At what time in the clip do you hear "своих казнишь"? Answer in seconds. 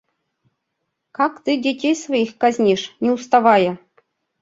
1.95-2.95